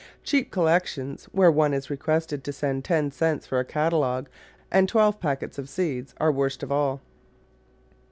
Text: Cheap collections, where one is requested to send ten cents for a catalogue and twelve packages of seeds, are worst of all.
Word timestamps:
Cheap 0.23 0.49
collections, 0.49 1.25
where 1.25 1.51
one 1.51 1.75
is 1.75 1.91
requested 1.91 2.43
to 2.43 2.51
send 2.51 2.83
ten 2.83 3.11
cents 3.11 3.45
for 3.45 3.59
a 3.59 3.63
catalogue 3.63 4.29
and 4.71 4.89
twelve 4.89 5.19
packages 5.19 5.59
of 5.59 5.69
seeds, 5.69 6.15
are 6.17 6.31
worst 6.31 6.63
of 6.63 6.71
all. 6.71 7.01